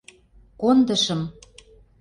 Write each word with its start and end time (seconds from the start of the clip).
—Кондышым! 0.61 1.21